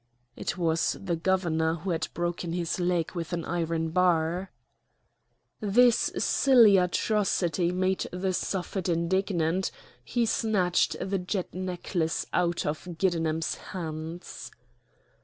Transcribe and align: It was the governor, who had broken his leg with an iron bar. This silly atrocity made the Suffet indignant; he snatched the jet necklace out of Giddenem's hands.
It 0.35 0.57
was 0.57 0.97
the 0.99 1.15
governor, 1.15 1.75
who 1.75 1.91
had 1.91 2.07
broken 2.15 2.53
his 2.53 2.79
leg 2.79 3.11
with 3.11 3.33
an 3.33 3.45
iron 3.45 3.91
bar. 3.91 4.49
This 5.59 6.11
silly 6.17 6.77
atrocity 6.77 7.71
made 7.71 8.07
the 8.11 8.33
Suffet 8.33 8.89
indignant; 8.89 9.69
he 10.03 10.25
snatched 10.25 10.95
the 10.99 11.19
jet 11.19 11.53
necklace 11.53 12.25
out 12.33 12.65
of 12.65 12.87
Giddenem's 12.97 13.53
hands. 13.53 14.49